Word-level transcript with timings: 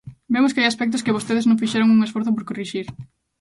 Vemos 0.33 0.51
que 0.53 0.61
hai 0.61 0.67
aspectos 0.69 1.03
que 1.03 1.15
vostedes 1.17 1.45
non 1.47 1.61
fixeron 1.61 1.93
un 1.95 1.99
esforzo 2.07 2.31
por 2.33 2.43
corrixir. 2.49 2.87